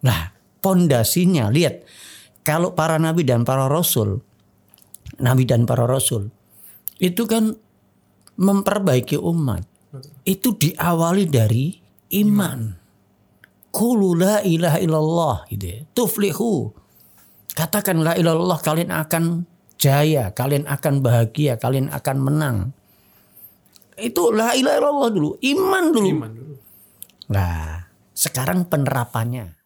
[0.00, 0.32] Nah,
[0.64, 1.84] pondasinya lihat
[2.40, 4.24] kalau para nabi dan para rasul,
[5.20, 6.32] nabi dan para rasul
[7.00, 7.52] itu kan
[8.40, 9.64] memperbaiki umat.
[10.24, 11.76] Itu diawali dari
[12.20, 12.60] iman.
[13.70, 15.78] Qulu la ilaha illallah gitu ya.
[15.92, 16.72] Tuflihu.
[17.52, 19.24] Katakan la ilaha illallah kalian akan
[19.76, 22.56] jaya, kalian akan bahagia, kalian akan menang.
[24.00, 26.08] Itu la ilaha illallah dulu, iman dulu.
[26.08, 26.54] Iman dulu.
[27.30, 27.84] Nah,
[28.16, 29.59] sekarang penerapannya.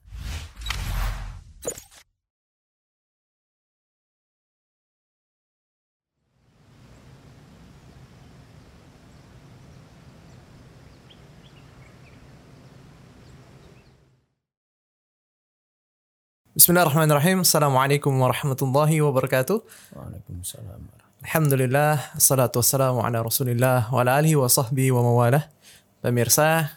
[16.55, 17.43] Bismillahirrahmanirrahim.
[17.43, 19.59] Assalamualaikum warahmatullahi wabarakatuh.
[19.91, 20.87] Waalaikumsalam.
[21.27, 25.51] Alhamdulillah, salatu wassalamu ala rasulillah wa ala alihi wa sahbihi wa mawalah.
[25.99, 26.71] Pemirsa,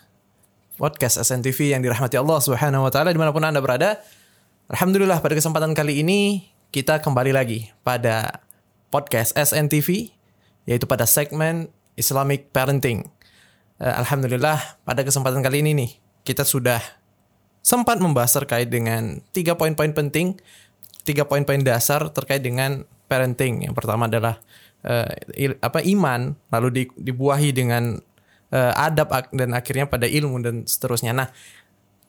[0.81, 4.01] podcast SNTV yang dirahmati Allah subhanahu wa ta'ala di mana pun Anda berada.
[4.65, 8.41] Alhamdulillah pada kesempatan kali ini kita kembali lagi pada
[8.89, 10.09] podcast SNTV
[10.65, 13.05] yaitu pada segmen Islamic Parenting.
[13.77, 14.57] Eh, Alhamdulillah
[14.89, 15.91] pada kesempatan kali ini nih
[16.25, 16.81] kita sudah
[17.67, 20.39] sempat membahas terkait dengan tiga poin-poin penting,
[21.03, 23.67] tiga poin-poin dasar terkait dengan parenting.
[23.67, 24.39] Yang pertama adalah
[24.87, 27.99] eh, il- apa iman, lalu di- dibuahi dengan
[28.55, 31.11] eh, adab dan akhirnya pada ilmu dan seterusnya.
[31.11, 31.27] Nah,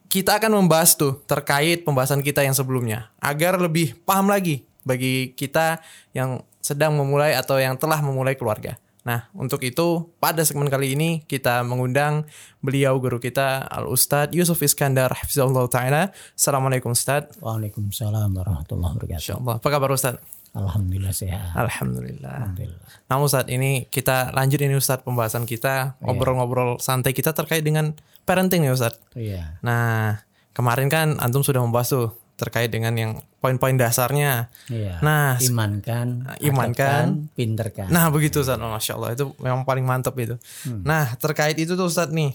[0.07, 5.83] kita akan membahas tuh terkait pembahasan kita yang sebelumnya agar lebih paham lagi bagi kita
[6.15, 8.79] yang sedang memulai atau yang telah memulai keluarga.
[9.09, 12.29] Nah, untuk itu pada segmen kali ini kita mengundang
[12.61, 16.13] beliau guru kita Al Ustadz Yusuf Iskandar Hafizahullah Ta'ala.
[16.37, 17.41] Assalamualaikum Ustadz.
[17.41, 19.17] Waalaikumsalam warahmatullahi wabarakatuh.
[19.25, 19.55] Insyaallah.
[19.65, 20.21] Apa kabar Ustadz?
[20.53, 21.57] Alhamdulillah sehat.
[21.57, 22.53] Alhamdulillah.
[22.53, 22.85] Alhamdulillah.
[23.09, 27.97] Nah Ustadz ini kita lanjut ini Ustadz pembahasan kita ngobrol-ngobrol santai kita terkait dengan
[28.29, 29.01] parenting nih Ustadz.
[29.17, 29.57] Iya.
[29.65, 30.21] Nah
[30.53, 34.51] kemarin kan antum sudah membahas tuh terkait dengan yang poin-poin dasarnya.
[34.67, 34.99] Iya.
[34.99, 37.07] Nah, imankan, imankan, adabkan,
[37.39, 37.87] pinterkan.
[37.89, 40.35] Nah begitu Ustadz, Oh, Masya Allah itu memang paling mantap itu.
[40.67, 42.35] Nah terkait itu tuh Ustadz nih,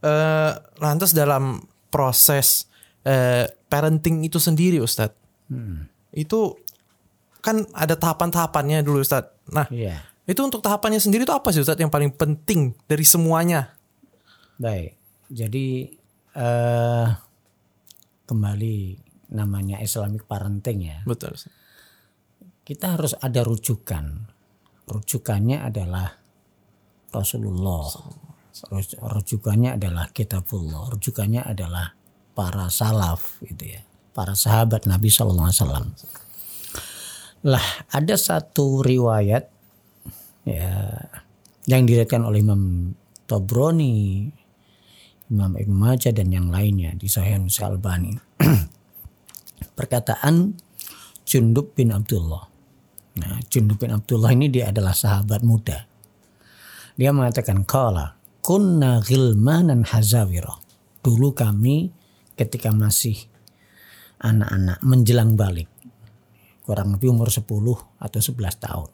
[0.00, 2.68] eh lantas dalam proses
[3.02, 5.16] eh, parenting itu sendiri Ustadz,
[5.48, 5.84] Hmm.
[6.12, 6.56] itu
[7.40, 9.50] kan ada tahapan-tahapannya dulu Ustadz.
[9.50, 10.00] Nah Iya.
[10.22, 13.72] itu untuk tahapannya sendiri itu apa sih Ustadz yang paling penting dari semuanya?
[14.56, 14.94] Baik.
[15.28, 15.90] Jadi
[16.32, 17.08] eh
[18.24, 18.76] kembali
[19.32, 20.98] namanya Islamic parenting ya.
[21.08, 21.34] Betul.
[22.62, 24.28] Kita harus ada rujukan.
[24.86, 26.14] Rujukannya adalah
[27.10, 27.88] Rasulullah.
[28.68, 30.92] Ruj- Rujukannya adalah kitabullah.
[30.92, 31.96] Rujukannya adalah
[32.36, 33.80] para salaf gitu ya.
[34.12, 35.86] Para sahabat Nabi Shallallahu Alaihi Wasallam.
[37.48, 39.50] Lah ada satu riwayat
[40.46, 40.70] ya
[41.66, 42.92] yang diriwayatkan oleh Imam
[43.26, 44.28] Tobroni,
[45.32, 48.12] Imam Ibn Majah dan yang lainnya di Sahih Al-Albani.
[49.72, 50.56] Perkataan
[51.24, 52.44] Jundub bin Abdullah.
[53.18, 55.84] Nah, Jundub bin Abdullah ini dia adalah sahabat muda.
[56.96, 60.60] Dia mengatakan kala kunna ghilmanan hazawira.
[61.02, 61.90] Dulu kami
[62.36, 63.16] ketika masih
[64.22, 65.72] anak-anak menjelang balik
[66.62, 67.42] kurang lebih umur 10
[67.98, 68.90] atau 11 tahun.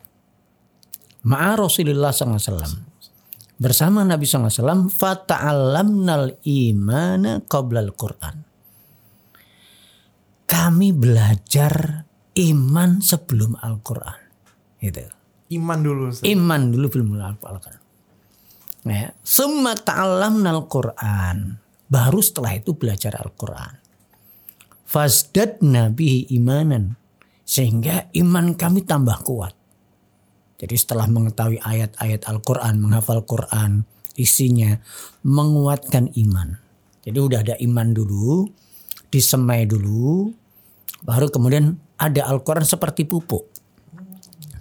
[1.29, 2.89] Ma'a Rasulullah SAW.
[3.59, 8.47] Bersama Nabi SAW, fata'allamnal imana qabla al-Quran.
[10.49, 12.09] Kami belajar
[12.41, 14.21] iman sebelum Al-Quran.
[14.81, 15.05] Gitu.
[15.53, 16.29] Iman dulu Ustadz.
[16.29, 17.79] Iman dulu belum Al-Quran.
[18.89, 19.13] Ya.
[19.21, 21.61] Summa ta'allamnal Quran.
[21.89, 23.77] Baru setelah itu belajar Al-Quran.
[24.89, 26.97] Fasdad nabihi imanan.
[27.45, 29.53] Sehingga iman kami tambah kuat.
[30.59, 33.87] Jadi setelah mengetahui ayat-ayat Al-Quran, menghafal Quran,
[34.19, 34.75] isinya
[35.23, 36.59] menguatkan iman.
[37.07, 38.51] Jadi udah ada iman dulu,
[39.09, 40.33] disemai dulu,
[41.05, 43.49] baru kemudian ada Al-Quran seperti pupuk.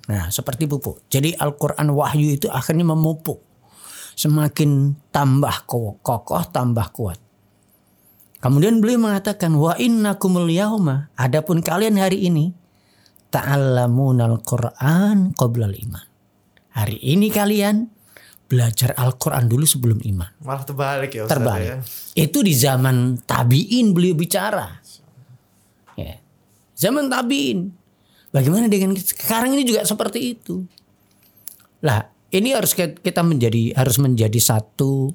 [0.07, 1.03] Nah seperti pupuk.
[1.11, 3.43] Jadi Al-Quran wahyu itu akhirnya memupuk.
[4.17, 7.19] Semakin tambah ko- kokoh, tambah kuat.
[8.41, 12.53] Kemudian beliau mengatakan wa innakumul yauma adapun kalian hari ini
[13.33, 16.07] ta'allamunal Qur'an qoblal iman.
[16.73, 17.89] Hari ini kalian
[18.47, 20.31] belajar Al-Qur'an dulu sebelum iman.
[20.39, 21.67] Malah terbalik ya Ustadz Terbalik.
[21.67, 21.77] ya.
[22.15, 24.79] Itu di zaman tabi'in beliau bicara.
[25.99, 26.17] Ya.
[26.79, 27.67] Zaman tabi'in.
[28.31, 30.63] Bagaimana dengan sekarang ini juga seperti itu.
[31.83, 35.11] Lah, ini harus kita menjadi harus menjadi satu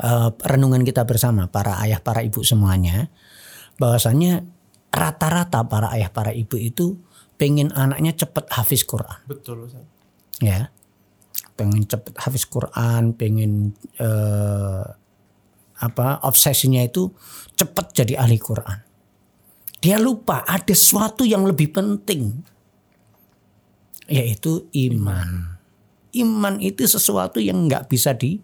[0.00, 3.08] eh, renungan kita bersama para ayah para ibu semuanya
[3.80, 4.44] bahwasanya
[4.92, 7.00] rata-rata para ayah para ibu itu
[7.40, 9.72] pengen anaknya cepat hafiz Quran Betul
[10.44, 10.68] ya
[11.60, 14.84] pengen cepet hafiz Quran pengen eh,
[15.80, 17.12] apa obsesinya itu
[17.56, 18.80] cepet jadi ahli Quran
[19.80, 22.44] Dia lupa ada sesuatu yang lebih penting.
[24.12, 25.56] Yaitu iman.
[26.12, 28.36] Iman itu sesuatu yang nggak bisa di,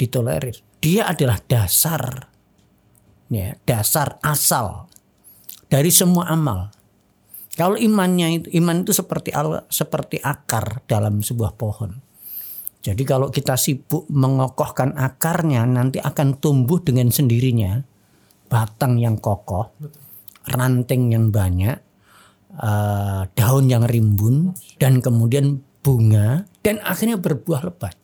[0.00, 0.56] ditolerir.
[0.80, 2.32] Dia adalah dasar.
[3.28, 4.88] Ya, dasar asal
[5.68, 6.72] dari semua amal.
[7.52, 12.00] Kalau imannya itu iman itu seperti al, seperti akar dalam sebuah pohon.
[12.80, 17.84] Jadi kalau kita sibuk mengokohkan akarnya nanti akan tumbuh dengan sendirinya
[18.48, 19.68] batang yang kokoh,
[20.48, 21.76] ranting yang banyak,
[22.56, 27.94] uh, daun yang rimbun dan kemudian bunga dan akhirnya berbuah lebat.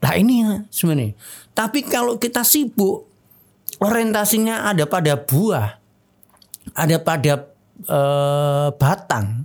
[0.00, 1.16] Nah ini ya sebenarnya.
[1.56, 3.08] Tapi kalau kita sibuk
[3.80, 5.80] orientasinya ada pada buah,
[6.76, 7.32] ada pada
[7.88, 9.44] uh, batang,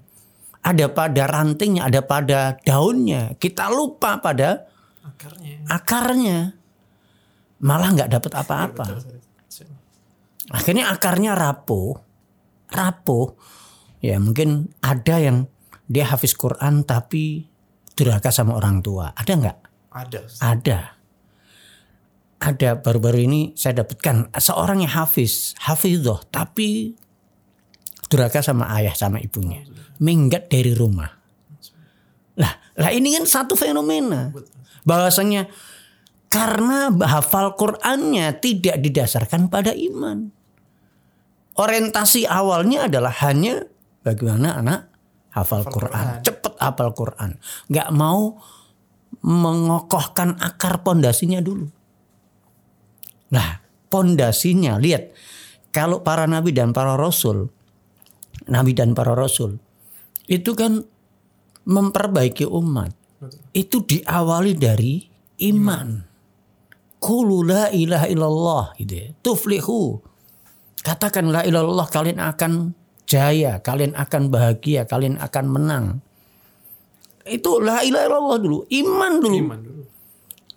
[0.66, 3.38] ada pada rantingnya, ada pada daunnya.
[3.38, 4.66] Kita lupa pada
[5.06, 5.56] akarnya.
[5.70, 6.40] Akarnya.
[7.62, 8.88] Malah nggak dapat apa-apa.
[10.50, 11.94] Akhirnya akarnya rapuh.
[12.74, 13.28] Rapuh.
[14.02, 15.46] Ya mungkin ada yang
[15.86, 17.46] dia hafiz Quran tapi
[17.94, 19.14] durhaka sama orang tua.
[19.14, 19.58] Ada nggak?
[19.94, 20.20] Ada.
[20.42, 20.80] Ada.
[22.42, 26.98] Ada baru-baru ini saya dapatkan seorang yang hafiz, hafidhoh tapi
[28.08, 29.66] durhaka sama ayah sama ibunya
[30.00, 31.08] minggat dari rumah.
[32.36, 34.32] Lah, lah ini kan satu fenomena.
[34.84, 35.48] Bahwasanya
[36.28, 40.30] karena hafal Qur'annya tidak didasarkan pada iman.
[41.56, 43.64] Orientasi awalnya adalah hanya
[44.04, 44.80] bagaimana anak
[45.32, 46.24] hafal, hafal Quran, Quran.
[46.28, 47.32] cepet hafal Quran,
[47.72, 48.36] nggak mau
[49.24, 51.72] mengokohkan akar pondasinya dulu.
[53.32, 55.16] Nah, pondasinya lihat
[55.72, 57.55] kalau para nabi dan para rasul,
[58.50, 59.58] nabi dan para rasul
[60.26, 60.82] itu kan
[61.66, 62.94] memperbaiki umat.
[63.54, 65.02] Itu diawali dari
[65.50, 65.88] iman.
[67.02, 69.08] Qulu la ilaha illallah gitu ya.
[69.22, 70.02] Tuflihu.
[70.86, 72.74] Katakan la ilallah kalian akan
[73.10, 75.86] jaya, kalian akan bahagia, kalian akan menang.
[77.26, 79.38] Itu la ilaha illallah dulu, iman dulu.
[79.38, 79.84] Iman dulu.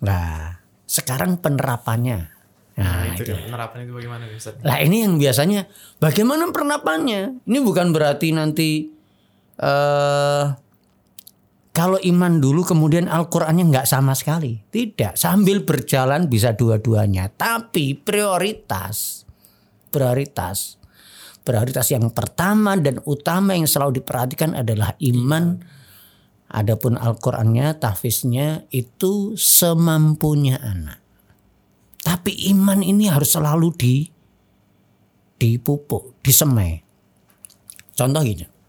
[0.05, 2.38] Nah, sekarang penerapannya.
[2.79, 3.35] Nah, nah itu, itu.
[3.35, 4.55] penerapan itu bagaimana Ustaz?
[4.63, 5.67] Lah ini yang biasanya
[5.99, 7.43] bagaimana penerapannya?
[7.43, 8.87] Ini bukan berarti nanti
[9.59, 10.55] uh,
[11.75, 14.63] kalau iman dulu kemudian Al-Qur'annya nggak sama sekali.
[14.63, 17.27] Tidak, sambil berjalan bisa dua-duanya.
[17.27, 19.27] Tapi prioritas
[19.89, 20.79] prioritas
[21.43, 25.59] prioritas yang pertama dan utama yang selalu diperhatikan adalah iman.
[26.49, 30.98] Adapun Al-Qur'annya, tahfiznya itu semampunya anak.
[31.99, 33.95] Tapi iman ini harus selalu di
[35.39, 36.79] dipupuk, disemai.
[37.95, 38.59] Contoh gini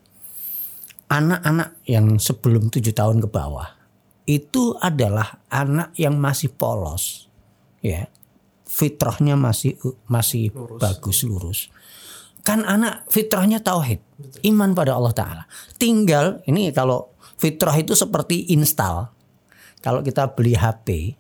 [1.10, 3.66] anak-anak yang sebelum tujuh tahun ke bawah
[4.30, 7.26] itu adalah anak yang masih polos,
[7.82, 8.06] ya
[8.62, 9.74] fitrahnya masih
[10.06, 10.78] masih lurus.
[10.78, 11.60] bagus lurus.
[12.46, 13.98] Kan anak fitrahnya tauhid,
[14.46, 15.44] iman pada Allah Taala.
[15.76, 19.10] Tinggal ini kalau fitrah itu seperti install.
[19.82, 21.18] Kalau kita beli HP,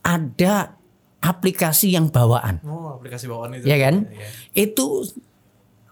[0.00, 0.77] ada
[1.18, 2.62] aplikasi yang bawaan.
[2.62, 3.66] Oh, aplikasi bawaan itu.
[3.66, 4.06] Ya kan?
[4.10, 4.28] Ya.
[4.68, 5.06] Itu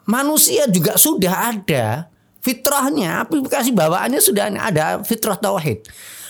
[0.06, 2.10] manusia juga sudah ada
[2.46, 5.82] Fitrahnya, aplikasi bawaannya sudah ada fitrah tauhid.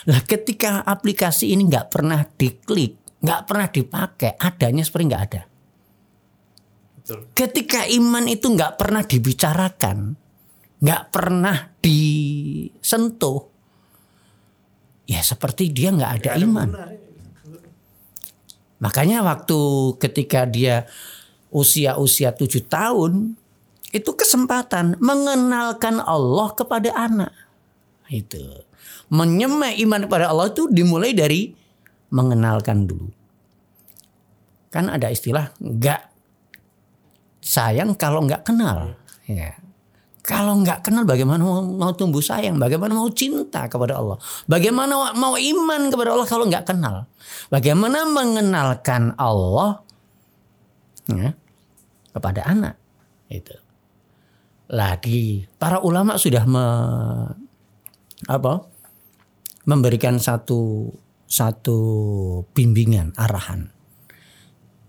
[0.09, 5.43] Nah, ketika aplikasi ini nggak pernah diklik, nggak pernah dipakai, adanya seperti nggak ada.
[6.97, 7.21] Betul.
[7.37, 10.17] Ketika iman itu nggak pernah dibicarakan,
[10.81, 13.53] nggak pernah disentuh,
[15.05, 16.69] ya seperti dia nggak ada, ada iman.
[16.73, 17.06] Benar.
[18.77, 19.59] Makanya waktu
[19.97, 20.85] ketika dia
[21.49, 23.39] usia-usia tujuh tahun,
[23.95, 27.33] itu kesempatan mengenalkan Allah kepada anak.
[28.13, 28.43] Itu.
[29.09, 31.55] Menyemai iman kepada Allah itu dimulai dari
[32.13, 33.09] mengenalkan dulu.
[34.69, 36.03] Kan ada istilah nggak
[37.41, 38.99] sayang kalau nggak kenal.
[39.25, 39.57] Ya.
[40.27, 44.19] Kalau nggak kenal bagaimana mau, mau tumbuh sayang, bagaimana mau cinta kepada Allah,
[44.51, 47.07] bagaimana mau iman kepada Allah kalau nggak kenal,
[47.47, 49.87] bagaimana mengenalkan Allah
[51.07, 51.31] ya,
[52.11, 52.75] kepada anak?
[53.31, 53.55] Itu.
[54.67, 56.67] Lagi para ulama sudah me,
[58.27, 58.67] apa
[59.63, 60.91] memberikan satu
[61.31, 61.79] satu
[62.51, 63.71] bimbingan arahan.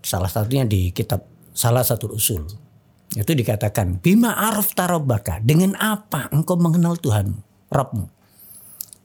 [0.02, 1.22] Salah satunya di kitab
[1.54, 2.67] salah satu usul
[3.16, 7.40] itu dikatakan bima araf tarobaka dengan apa engkau mengenal Tuhan
[7.72, 8.06] Rabbmu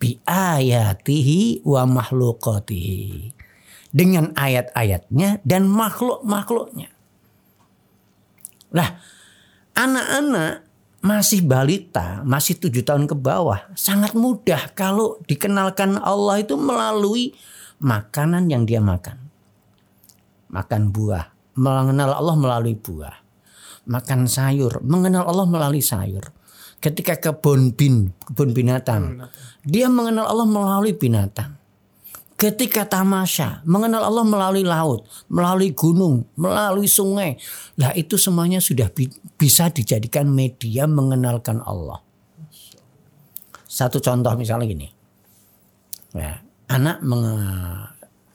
[0.01, 3.31] bi ayatihi wa mahlukatihi
[3.95, 6.91] dengan ayat-ayatnya dan makhluk-makhluknya
[8.73, 8.99] lah
[9.77, 10.65] anak-anak
[11.03, 17.35] masih balita, masih tujuh tahun ke bawah, sangat mudah kalau dikenalkan Allah itu melalui
[17.83, 19.19] makanan yang dia makan.
[20.47, 21.27] Makan buah,
[21.59, 23.19] mengenal Allah melalui buah.
[23.87, 26.31] Makan sayur, mengenal Allah melalui sayur.
[26.83, 29.31] Ketika kebun bin, kebun binatang,
[29.63, 31.55] dia mengenal Allah melalui binatang.
[32.35, 37.39] Ketika tamasya, mengenal Allah melalui laut, melalui gunung, melalui sungai.
[37.79, 42.03] Lah itu semuanya sudah bi- bisa dijadikan media mengenalkan Allah.
[43.63, 44.87] Satu contoh misalnya gini.
[46.11, 46.99] Ya, anak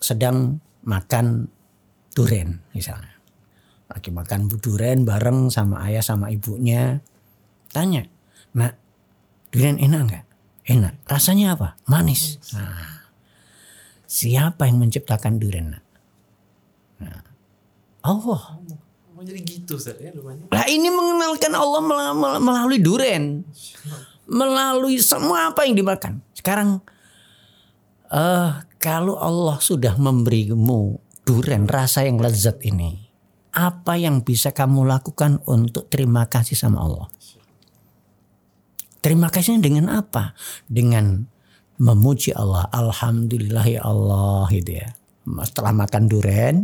[0.00, 0.56] sedang
[0.88, 1.52] makan
[2.16, 3.17] duren misalnya.
[3.88, 7.00] Lagi makan duren bareng sama ayah sama ibunya.
[7.72, 8.04] Tanya,
[8.52, 8.76] nak
[9.48, 10.24] duren enak nggak?
[10.68, 10.94] Enak.
[11.08, 11.80] Rasanya apa?
[11.88, 12.36] Manis.
[12.52, 13.08] Nah,
[14.04, 15.72] siapa yang menciptakan duren?
[15.72, 15.84] Nak?
[17.00, 17.20] Nah,
[18.04, 18.60] Allah.
[19.18, 20.46] Jadi gitu Ustaz ya rumahnya.
[20.46, 23.42] Nah ini mengenalkan Allah mel- mel- melalui duren.
[24.30, 26.22] Melalui semua apa yang dimakan.
[26.38, 26.78] Sekarang
[28.14, 33.07] eh kalau Allah sudah memberimu duren rasa yang lezat ini.
[33.52, 37.08] Apa yang bisa kamu lakukan untuk terima kasih sama Allah?
[38.98, 40.34] Terima kasihnya dengan apa?
[40.68, 41.24] Dengan
[41.78, 42.66] memuji Allah.
[42.74, 44.88] Alhamdulillah ya Allah gitu ya.
[45.44, 46.54] Setelah makan duren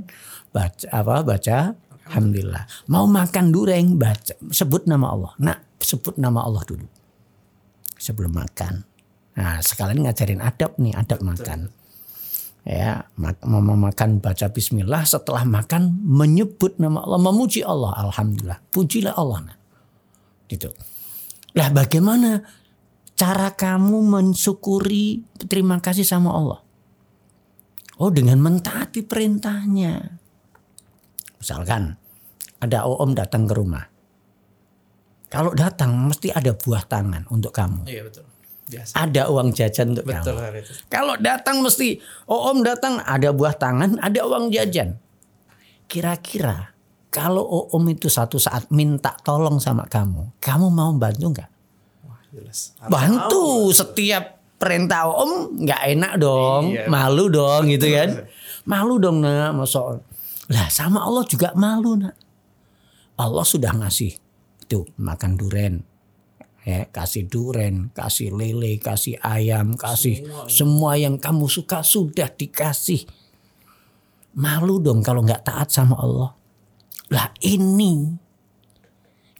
[0.50, 1.58] baca apa baca
[2.10, 2.64] alhamdulillah.
[2.90, 5.32] Mau makan duren baca sebut nama Allah.
[5.40, 6.86] Nah, sebut nama Allah dulu.
[7.96, 8.84] Sebelum makan.
[9.34, 11.72] Nah, sekalian ngajarin adab nih, adab makan.
[12.64, 17.92] Ya, makan baca bismillah setelah makan menyebut nama Allah, memuji Allah.
[18.08, 18.56] Alhamdulillah.
[18.72, 19.52] Pujilah Allah.
[19.52, 19.56] Nah.
[20.48, 20.72] Gitu.
[21.54, 22.40] Lah bagaimana
[23.12, 26.60] cara kamu mensyukuri terima kasih sama Allah?
[28.00, 30.18] Oh dengan mentaati perintahnya.
[31.36, 31.94] Misalkan
[32.64, 33.84] ada om datang ke rumah.
[35.28, 37.84] Kalau datang mesti ada buah tangan untuk kamu.
[37.86, 38.33] Iya betul.
[38.64, 38.92] Biasa.
[38.96, 40.24] Ada uang jajan untuk kamu.
[40.24, 40.72] Betul itu.
[40.88, 44.96] Kalau datang mesti, oh om datang ada buah tangan, ada uang jajan.
[45.84, 46.72] Kira-kira
[47.12, 51.50] kalau om itu satu saat minta tolong sama kamu, kamu mau bantu nggak?
[52.08, 52.72] Wah jelas.
[52.88, 56.88] Bantu setiap perintah om nggak enak dong, Iya.
[56.88, 58.24] malu dong gitu kan?
[58.64, 60.00] Malu dong nak, masa
[60.48, 62.16] lah sama Allah juga malu nak.
[63.14, 64.16] Allah sudah ngasih
[64.64, 65.84] itu makan duren,
[66.64, 73.04] ya kasih duren, kasih lele, kasih ayam, kasih semua yang kamu suka sudah dikasih.
[74.34, 76.32] Malu dong kalau nggak taat sama Allah.
[77.12, 78.24] Lah ini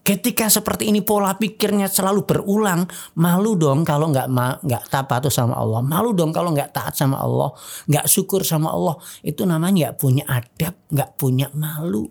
[0.04, 2.84] ketika seperti ini pola pikirnya selalu berulang,
[3.16, 4.28] malu dong kalau nggak
[4.60, 7.56] nggak taat sama Allah, malu dong kalau nggak taat sama Allah,
[7.88, 12.04] nggak syukur sama Allah, itu namanya nggak punya adab, nggak punya malu.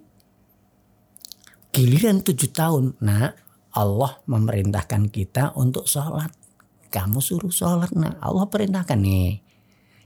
[1.73, 3.33] Giliran tujuh tahun, nah
[3.73, 6.29] Allah memerintahkan kita untuk sholat.
[6.93, 9.41] Kamu suruh sholat, nah Allah perintahkan nih.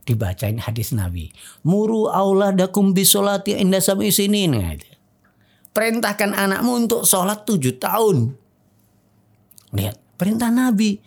[0.08, 1.36] Dibacain hadis Nabi.
[1.68, 4.48] Muru auladakum bisolati indah sami sini.
[4.48, 4.72] Nah.
[5.76, 8.32] Perintahkan anakmu untuk sholat tujuh tahun.
[9.76, 11.04] Lihat, perintah Nabi.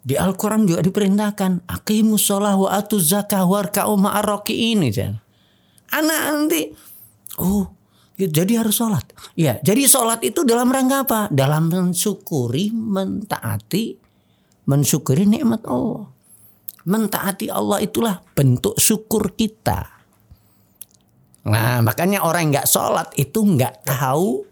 [0.00, 1.68] Di Al-Quran juga diperintahkan.
[1.68, 4.88] Aqimus sholah wa atu zakah warka'u ma'arroki'in.
[5.92, 6.72] Anak nanti,
[7.36, 7.79] oh
[8.26, 9.06] jadi harus sholat.
[9.38, 11.20] Ya, jadi sholat itu dalam rangka apa?
[11.32, 13.96] Dalam mensyukuri, mentaati,
[14.66, 16.10] mensyukuri nikmat Allah.
[16.84, 20.00] Mentaati Allah itulah bentuk syukur kita.
[21.46, 24.44] Nah, makanya orang nggak sholat itu nggak tahu,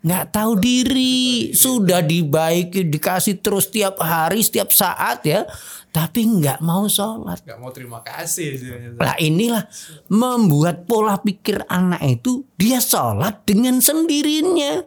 [0.00, 1.52] nggak tahu diri.
[1.52, 5.44] Sudah dibaiki, dikasih terus setiap hari, setiap saat ya,
[5.92, 7.44] tapi nggak mau sholat.
[7.44, 8.56] Gak mau terima kasih.
[8.96, 9.66] Lah inilah
[10.08, 14.86] membuat pola pikir anak itu dia sholat dengan sendirinya.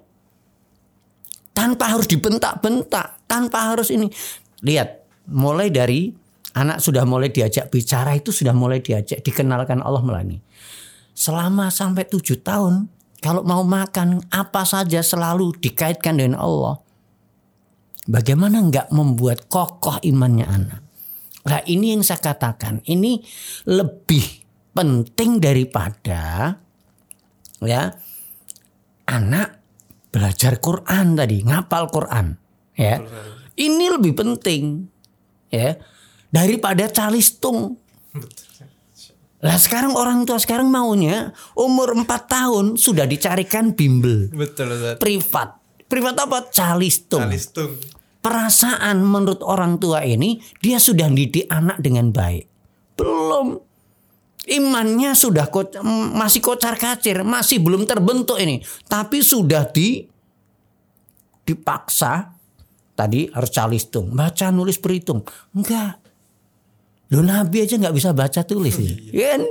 [1.53, 4.09] Tanpa harus dibentak-bentak, tanpa harus ini.
[4.65, 6.09] Lihat, mulai dari
[6.57, 10.41] anak sudah mulai diajak bicara itu sudah mulai diajak dikenalkan Allah melalui.
[11.13, 12.89] Selama sampai tujuh tahun,
[13.23, 16.83] kalau mau makan apa saja selalu dikaitkan dengan Allah.
[18.03, 20.83] Bagaimana nggak membuat kokoh imannya anak?
[21.47, 23.23] Nah ini yang saya katakan, ini
[23.63, 24.43] lebih
[24.75, 26.51] penting daripada
[27.63, 27.95] ya
[29.07, 29.47] anak
[30.11, 32.35] belajar Quran tadi, ngapal Quran,
[32.75, 32.99] ya.
[33.53, 34.83] Ini lebih penting
[35.47, 35.79] ya
[36.27, 37.79] daripada calistung.
[39.43, 44.97] Lah sekarang orang tua sekarang maunya umur 4 tahun sudah dicarikan bimbel Betul Ustaz.
[44.97, 45.59] privat.
[45.85, 46.47] Privat apa?
[46.47, 47.75] Calistung Alistung.
[48.17, 52.47] perasaan menurut orang tua ini dia sudah didik anak dengan baik.
[52.95, 53.59] Belum.
[54.43, 55.71] Imannya sudah ko-
[56.11, 58.59] masih kocar kacir, masih belum terbentuk ini.
[58.85, 60.03] Tapi sudah di
[61.43, 62.31] dipaksa
[62.93, 65.23] tadi harus calistung, baca nulis berhitung.
[65.51, 66.02] Enggak.
[67.13, 68.73] Loh Nabi aja nggak bisa baca tulis.
[69.13, 69.37] ya.
[69.37, 69.45] Kan?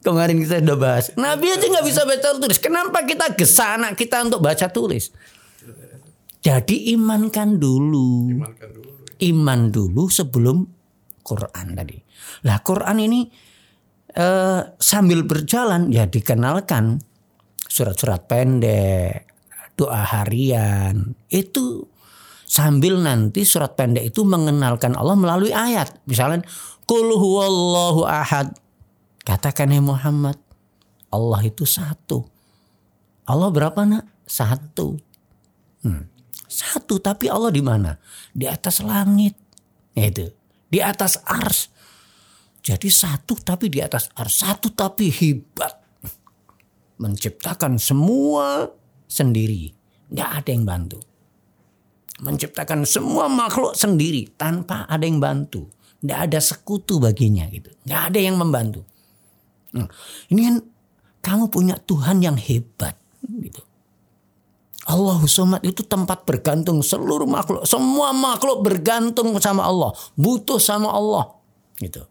[0.00, 1.12] Kemarin kita sudah bahas.
[1.20, 2.56] Nabi aja nggak bisa baca tulis.
[2.56, 5.12] Kenapa kita gesa anak kita untuk baca tulis?
[6.40, 8.32] Jadi imankan dulu.
[8.32, 8.90] Imankan dulu.
[9.20, 10.64] Iman dulu sebelum
[11.20, 11.98] Quran tadi.
[12.46, 13.20] Lah Quran ini
[14.14, 17.02] eh, sambil berjalan ya dikenalkan
[17.66, 19.26] surat-surat pendek,
[19.74, 21.18] doa harian.
[21.26, 21.90] Itu
[22.46, 25.98] sambil nanti surat pendek itu mengenalkan Allah melalui ayat.
[26.06, 26.46] Misalnya
[26.86, 28.54] Qul huwallahu ahad.
[29.26, 30.38] Katakan ya Muhammad,
[31.10, 32.22] Allah itu satu.
[33.26, 34.06] Allah berapa nak?
[34.22, 34.94] Satu.
[35.82, 36.06] Hmm.
[36.46, 37.98] Satu tapi Allah di mana?
[38.30, 39.34] Di atas langit.
[39.98, 40.30] Itu.
[40.70, 41.74] Di atas ars.
[42.62, 44.46] Jadi satu tapi di atas ars.
[44.46, 45.74] Satu tapi hebat.
[47.02, 48.70] Menciptakan semua
[49.10, 49.74] sendiri.
[50.14, 50.98] Nggak ada yang bantu.
[52.22, 55.68] Menciptakan semua makhluk sendiri tanpa ada yang bantu.
[56.04, 57.72] Nggak ada sekutu baginya gitu.
[57.88, 58.84] Nggak ada yang membantu.
[59.76, 59.88] Nah,
[60.32, 60.56] ini kan
[61.24, 63.62] kamu punya Tuhan yang hebat gitu.
[64.86, 67.66] Allah Somad itu tempat bergantung seluruh makhluk.
[67.66, 69.90] Semua makhluk bergantung sama Allah.
[70.14, 71.26] Butuh sama Allah.
[71.82, 72.06] Gitu.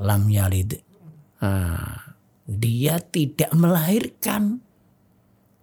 [0.00, 0.80] Lam yalid.
[1.44, 2.16] Nah,
[2.48, 4.64] dia tidak melahirkan.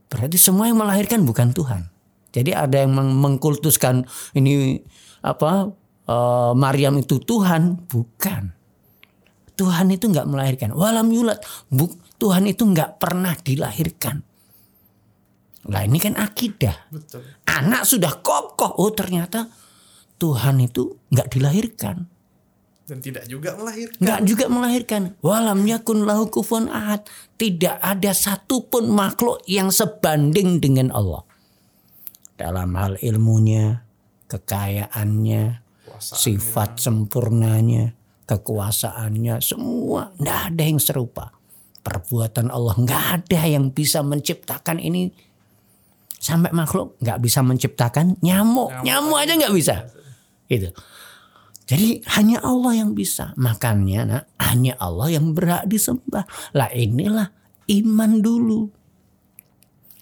[0.08, 1.90] Berarti semua yang melahirkan bukan Tuhan.
[2.30, 4.06] Jadi ada yang mengkultuskan
[4.38, 4.78] ini
[5.26, 5.74] apa
[6.08, 8.56] uh, Maryam itu Tuhan, bukan.
[9.58, 10.70] Tuhan itu nggak melahirkan.
[10.74, 11.42] Walam yulat.
[11.68, 14.22] Buk, Tuhan itu nggak pernah dilahirkan.
[15.68, 16.88] Lah ini kan akidah.
[16.94, 17.26] Betul.
[17.44, 18.80] Anak sudah kokoh.
[18.80, 19.50] Oh ternyata
[20.16, 22.08] Tuhan itu nggak dilahirkan.
[22.88, 24.00] Dan tidak juga melahirkan.
[24.00, 25.02] Nggak juga melahirkan.
[25.20, 27.04] Walam yakun lahu kufun ahad.
[27.36, 31.28] Tidak ada satupun makhluk yang sebanding dengan Allah.
[32.40, 33.84] Dalam hal ilmunya,
[34.32, 35.67] kekayaannya,
[36.00, 37.94] sifat sempurnanya,
[38.26, 40.14] kekuasaannya, semua.
[40.18, 41.26] Nggak ada yang serupa.
[41.82, 45.08] Perbuatan Allah nggak ada yang bisa menciptakan ini
[46.18, 49.76] sampai makhluk nggak bisa menciptakan nyamuk, nyamuk, aja nggak bisa.
[50.52, 50.74] Gitu.
[51.68, 53.36] Jadi hanya Allah yang bisa.
[53.36, 56.24] Makanya nah, hanya Allah yang berhak disembah.
[56.56, 57.28] Lah inilah
[57.68, 58.72] iman dulu.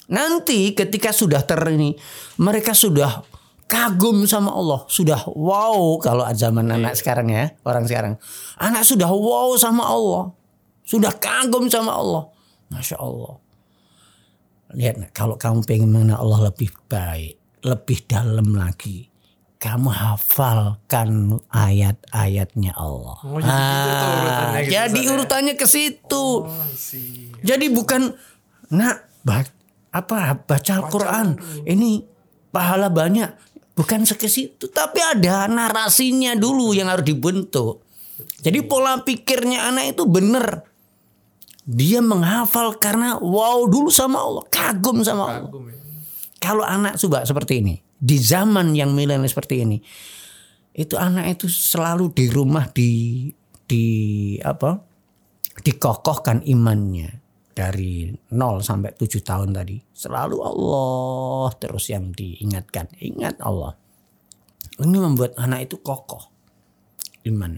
[0.06, 1.98] Nanti ketika sudah ter ini,
[2.38, 3.26] mereka sudah
[3.66, 8.14] kagum sama Allah, sudah wow kalau zaman anak sekarang ya, orang sekarang.
[8.62, 10.34] Anak sudah wow sama Allah.
[10.86, 12.30] Sudah kagum sama Allah.
[12.70, 13.42] Masya Allah.
[14.78, 19.10] Lihat kalau kamu pengen mengenal Allah lebih baik, lebih dalam lagi.
[19.56, 23.18] Kamu hafalkan ayat-ayatnya Allah.
[23.26, 25.10] Oh, jadi tuh urutannya gitu, jadi ya?
[25.10, 26.26] urutannya ke situ.
[26.46, 26.70] Oh.
[27.42, 28.14] Jadi bukan
[28.70, 29.58] nak ba-
[29.96, 32.04] apa baca Al-Qur'an ini
[32.52, 37.84] pahala banyak bukan ke situ tapi ada narasinya dulu yang harus dibentuk.
[38.40, 40.64] Jadi pola pikirnya anak itu benar.
[41.66, 45.50] Dia menghafal karena wow dulu sama Allah, kagum sama Allah.
[45.50, 45.76] Kagum ya.
[46.40, 49.82] Kalau anak coba seperti ini, di zaman yang milenial seperti ini,
[50.78, 52.92] itu anak itu selalu di rumah di
[53.66, 53.86] di
[54.46, 54.96] apa?
[55.56, 57.25] dikokohkan imannya
[57.56, 59.80] dari 0 sampai 7 tahun tadi.
[59.96, 62.92] Selalu Allah terus yang diingatkan.
[63.00, 63.80] Ingat Allah.
[64.76, 66.36] Ini membuat anak itu kokoh
[67.26, 67.58] iman.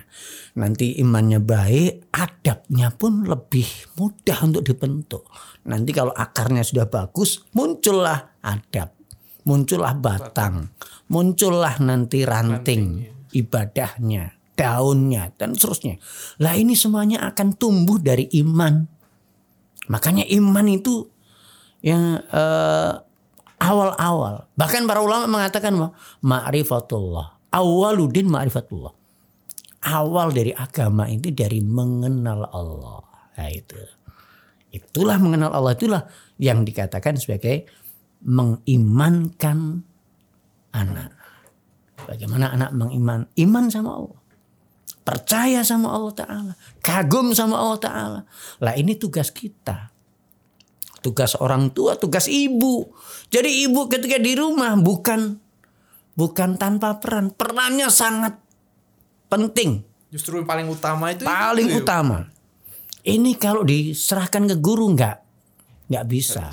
[0.57, 3.67] Nanti imannya baik, adabnya pun lebih
[3.99, 5.27] mudah untuk dibentuk.
[5.67, 8.95] Nanti kalau akarnya sudah bagus, muncullah adab,
[9.43, 10.71] muncullah batang,
[11.11, 13.03] muncullah nanti ranting
[13.35, 15.99] ibadahnya, daunnya dan seterusnya.
[16.39, 18.96] Lah ini semuanya akan tumbuh dari iman.
[19.87, 21.07] Makanya iman itu
[21.81, 22.93] yang eh,
[23.59, 24.47] awal-awal.
[24.53, 27.27] Bahkan para ulama mengatakan bahwa ma'rifatullah.
[27.47, 28.97] Awaludin ma'rifatullah
[29.87, 32.99] awal dari agama itu dari mengenal Allah.
[33.39, 33.79] Nah, itu.
[34.73, 36.01] Itulah mengenal Allah itulah
[36.37, 37.63] yang dikatakan sebagai
[38.27, 39.87] mengimankan
[40.75, 41.15] anak.
[42.03, 44.19] Bagaimana anak mengiman iman sama Allah.
[45.07, 46.53] Percaya sama Allah Ta'ala.
[46.83, 48.21] Kagum sama Allah Ta'ala.
[48.59, 49.95] Lah ini tugas kita.
[50.99, 52.91] Tugas orang tua, tugas ibu.
[53.31, 55.39] Jadi ibu ketika di rumah bukan
[56.11, 57.31] bukan tanpa peran.
[57.31, 58.35] Perannya sangat
[59.31, 59.87] penting.
[60.11, 61.83] Justru yang paling utama itu Paling itu, ya.
[61.87, 62.27] utama.
[63.07, 65.17] Ini kalau diserahkan ke guru nggak
[65.87, 66.51] nggak bisa.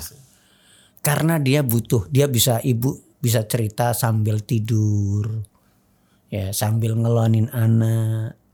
[1.03, 5.43] Karena dia butuh, dia bisa ibu bisa cerita sambil tidur.
[6.31, 8.44] Ya, sambil ngelonin anak.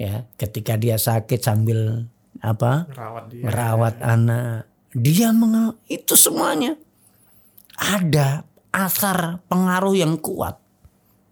[0.00, 2.08] Ya, ketika dia sakit sambil
[2.40, 2.88] apa?
[2.88, 3.42] Merawat dia.
[3.44, 4.64] merawat anak.
[4.96, 6.72] Dia mengenal itu semuanya.
[7.76, 10.56] Ada asar pengaruh yang kuat.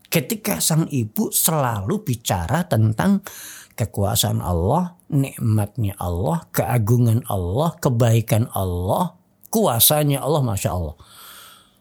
[0.09, 3.21] ketika sang ibu selalu bicara tentang
[3.77, 9.15] kekuasaan Allah, nikmatnya Allah, keagungan Allah, kebaikan Allah,
[9.53, 10.97] kuasanya Allah, masya Allah.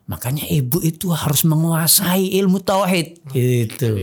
[0.08, 3.96] Makanya ibu itu harus menguasai ilmu tauhid, gitu.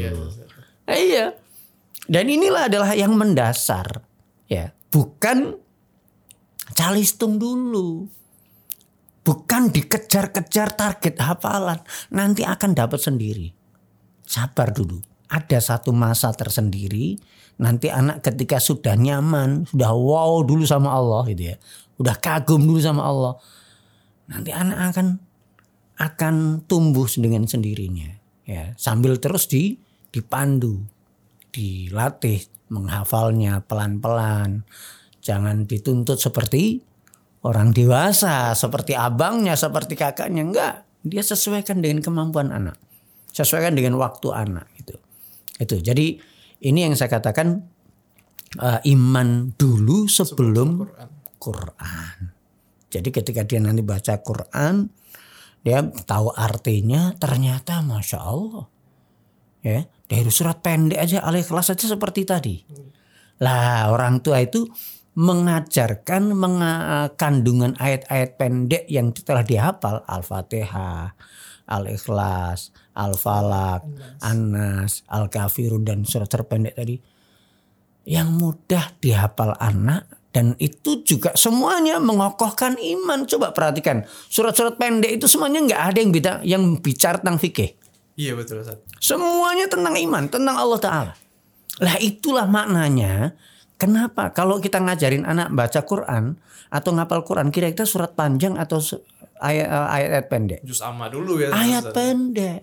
[0.89, 1.37] Iya.
[2.05, 4.05] Dan inilah adalah yang mendasar,
[4.49, 5.57] ya, bukan
[6.77, 8.09] calistung dulu.
[9.25, 11.81] Bukan dikejar-kejar target hafalan,
[12.13, 13.49] nanti akan dapat sendiri.
[14.21, 15.01] Sabar dulu.
[15.33, 17.17] Ada satu masa tersendiri,
[17.57, 21.57] nanti anak ketika sudah nyaman, sudah wow dulu sama Allah gitu ya.
[21.97, 23.41] Udah kagum dulu sama Allah.
[24.29, 25.07] Nanti anak akan
[25.95, 26.35] akan
[26.67, 28.11] tumbuh dengan sendirinya
[28.45, 29.79] ya, sambil terus di
[30.11, 30.85] dipandu,
[31.55, 32.43] dilatih
[32.75, 34.67] menghafalnya pelan-pelan.
[35.23, 36.83] Jangan dituntut seperti
[37.47, 40.75] orang dewasa seperti abangnya, seperti kakaknya enggak.
[41.07, 42.75] Dia sesuaikan dengan kemampuan anak.
[43.31, 44.99] Sesuaikan dengan waktu anak gitu.
[45.63, 45.77] Itu.
[45.79, 46.19] Jadi
[46.67, 47.63] ini yang saya katakan
[48.59, 51.11] uh, iman dulu sebelum Quran.
[51.39, 52.19] Quran.
[52.89, 54.89] Jadi ketika dia nanti baca Quran,
[55.67, 58.67] dia tahu artinya ternyata masya Allah.
[59.65, 62.57] Ya, dari surat pendek aja al-ikhlas aja seperti tadi.
[63.41, 64.69] Lah orang tua itu
[65.15, 66.35] mengajarkan
[67.15, 71.15] kandungan ayat-ayat pendek yang telah dihafal Al-Fatihah,
[71.71, 73.87] Al-Ikhlas, Al-Falak,
[74.21, 76.99] An-Nas, Al-Kafirun dan surat terpendek tadi
[78.05, 83.23] yang mudah dihafal anak dan itu juga semuanya mengokohkan iman.
[83.25, 87.79] Coba perhatikan surat-surat pendek itu semuanya nggak ada yang beda yang bicara tentang fikih.
[88.15, 88.79] Iya betul Ustaz.
[89.03, 91.13] Semuanya tentang iman, tentang Allah Taala.
[91.83, 93.35] Lah itulah maknanya
[93.75, 94.31] Kenapa?
[94.31, 96.39] Kalau kita ngajarin anak baca Quran
[96.71, 98.79] atau ngapal Quran, kira-kira surat panjang atau
[99.43, 100.61] ayat-ayat pendek?
[100.63, 101.51] Jus amma dulu ya.
[101.51, 102.63] Ayat pendek.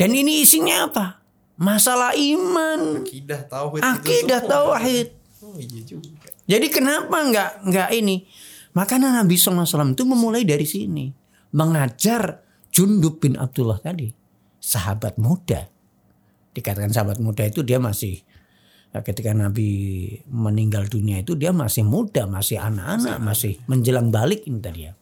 [0.00, 1.20] Dan ini isinya apa?
[1.58, 3.04] Masalah iman.
[3.04, 3.82] Akidah tauhid.
[3.82, 5.08] Akidah tauhid.
[5.44, 6.32] Oh iya juga.
[6.48, 8.24] Jadi kenapa nggak nggak ini?
[8.72, 11.12] Makanya Nabi SAW itu memulai dari sini.
[11.52, 12.40] Mengajar
[12.72, 14.08] Jundub bin Abdullah tadi.
[14.58, 15.70] Sahabat muda.
[16.52, 18.22] Dikatakan sahabat muda itu dia masih
[18.88, 19.68] Nah, ketika Nabi
[20.32, 24.92] meninggal dunia itu dia masih muda, masih anak-anak, masih menjelang balik ini tadi ya.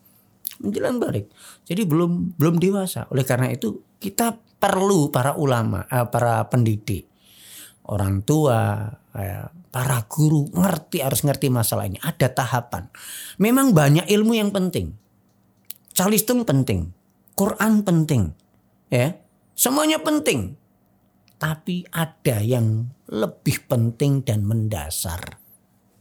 [0.59, 1.31] Menjelang balik.
[1.63, 3.07] Jadi belum belum dewasa.
[3.15, 7.07] Oleh karena itu kita perlu para ulama, eh, para pendidik,
[7.87, 12.03] orang tua, eh, para guru ngerti harus ngerti masalah ini.
[12.03, 12.91] Ada tahapan.
[13.39, 14.99] Memang banyak ilmu yang penting.
[15.95, 16.91] Calistung penting,
[17.39, 18.35] Quran penting,
[18.91, 19.17] ya.
[19.57, 20.53] Semuanya penting.
[21.41, 25.41] Tapi ada yang lebih penting dan mendasar.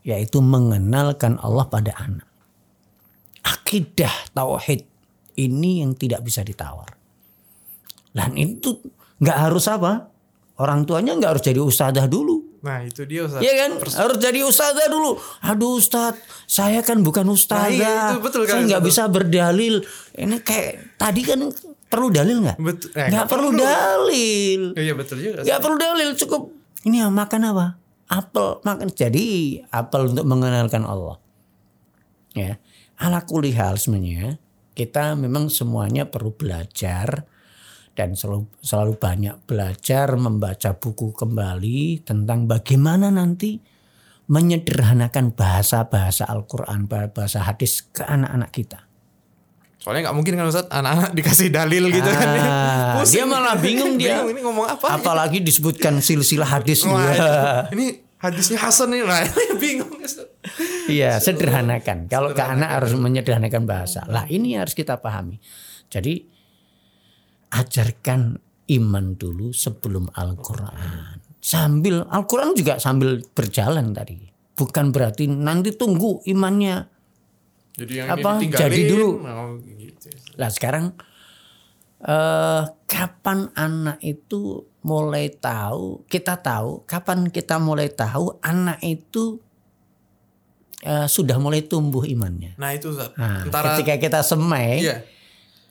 [0.03, 2.27] Yaitu mengenalkan Allah pada anak.
[3.41, 4.85] Akidah tauhid
[5.39, 6.93] ini yang tidak bisa ditawar.
[8.11, 8.79] Dan itu
[9.23, 10.11] nggak harus apa?
[10.59, 12.59] Orang tuanya nggak harus jadi ustazah dulu.
[12.65, 13.45] Nah itu dia Ustaz.
[13.45, 13.71] Iya kan?
[13.77, 15.21] Harus jadi ustazah dulu.
[15.45, 16.17] Aduh Ustaz,
[16.49, 17.69] saya kan bukan ustazah.
[17.69, 19.85] Nah, iya, itu betul kan, saya nggak bisa berdalil.
[20.17, 21.39] Ini kayak tadi kan
[21.89, 22.57] perlu dalil nggak?
[22.59, 22.89] Betul.
[22.93, 24.61] Eh, nggak perlu, perlu dalil.
[24.75, 25.41] Iya betul juga.
[25.45, 26.41] Nggak perlu dalil, cukup
[26.85, 27.67] ini yang makan apa?
[28.05, 28.87] Apel makan.
[28.93, 31.17] Jadi apel untuk mengenalkan Allah.
[32.35, 32.59] Ya,
[32.99, 34.37] ala kulihal sebenarnya
[34.75, 37.23] kita memang semuanya perlu belajar
[37.95, 43.63] dan selalu, selalu banyak belajar membaca buku kembali tentang bagaimana nanti
[44.27, 48.84] menyederhanakan bahasa-bahasa Al-Quran, bahasa hadis ke anak-anak kita.
[49.85, 52.25] Soalnya nggak mungkin kan Ustaz anak-anak dikasih dalil gitu kan.
[52.41, 53.05] ah, kan.
[53.05, 54.17] dia malah bingung dia.
[54.17, 54.97] bingung ini ngomong apa?
[54.97, 57.13] Apalagi disebutkan silsilah hadis Wah, ya.
[57.77, 59.21] Ini hadisnya Hasan nih lah.
[59.61, 60.25] bingung Ustaz.
[60.89, 62.09] Iya, sederhanakan.
[62.09, 64.01] Kalau ke anak harus menyederhanakan bahasa.
[64.09, 65.37] Lah ini harus kita pahami.
[65.93, 66.17] Jadi
[67.53, 68.41] ajarkan
[68.81, 71.21] iman dulu sebelum Al-Qur'an.
[71.37, 74.17] Sambil Al-Qur'an juga sambil berjalan tadi.
[74.57, 76.95] Bukan berarti nanti tunggu imannya
[77.75, 79.19] jadi yang apa jadi dulu.
[80.35, 80.95] Lah sekarang
[82.03, 86.05] eh, kapan anak itu mulai tahu?
[86.05, 89.39] Kita tahu kapan kita mulai tahu anak itu
[90.83, 92.55] eh, sudah mulai tumbuh imannya.
[92.59, 93.15] Nah itu Zat.
[93.17, 95.03] Nah, Antara, ketika kita semai, iya.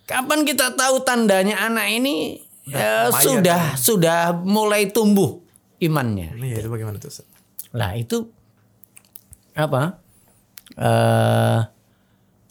[0.08, 2.40] kapan kita tahu tandanya anak ini
[2.72, 3.78] eh, sudah ya.
[3.78, 5.44] sudah mulai tumbuh
[5.80, 6.34] imannya?
[6.40, 7.12] Iya itu bagaimana tuh?
[7.76, 8.28] Lah itu
[9.54, 10.02] apa?
[10.74, 11.74] Eh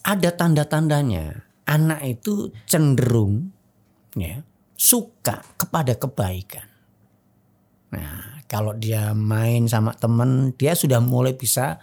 [0.03, 3.51] ada tanda-tandanya anak itu cenderung
[4.17, 6.67] ya suka kepada kebaikan.
[7.93, 11.79] Nah, kalau dia main sama temen, dia sudah mulai bisa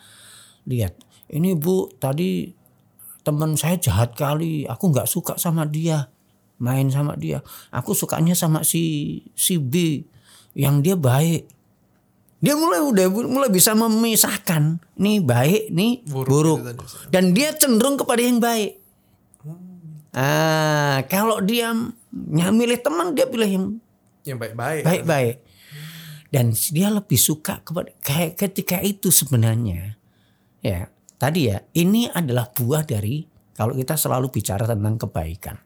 [0.69, 0.99] lihat.
[1.31, 2.51] Ini bu, tadi
[3.23, 6.13] teman saya jahat kali, aku nggak suka sama dia.
[6.61, 7.41] main sama dia.
[7.73, 10.05] Aku sukanya sama si si B
[10.53, 11.49] yang dia baik.
[12.41, 16.59] Dia mulai udah mulai bisa memisahkan nih baik, nih Buruk buruk.
[16.61, 17.09] itu tadi, Ustaz.
[17.09, 18.80] Dan dia cenderung kepada yang baik.
[20.11, 21.71] Ah, kalau dia
[22.11, 23.67] ny- milih teman dia pilih yang
[24.27, 24.83] Yang baik-baik.
[24.83, 25.37] baik-baik.
[26.31, 29.99] Dan dia lebih suka kepada kayak ketika itu sebenarnya
[30.63, 30.87] ya
[31.19, 35.59] tadi ya ini adalah buah dari kalau kita selalu bicara tentang kebaikan.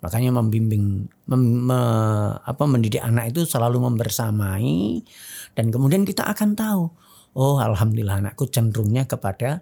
[0.00, 5.04] Makanya membimbing mem- me- apa mendidik anak itu selalu membersamai
[5.52, 6.88] dan kemudian kita akan tahu
[7.36, 9.60] oh alhamdulillah anakku cenderungnya kepada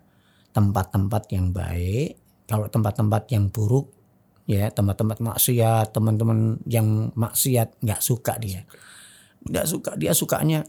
[0.55, 2.19] tempat-tempat yang baik.
[2.49, 3.99] Kalau tempat-tempat yang buruk
[4.49, 8.65] ya tempat-tempat maksiat teman-teman yang maksiat nggak suka dia
[9.45, 10.65] nggak suka dia sukanya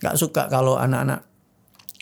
[0.00, 1.28] nggak suka kalau anak-anak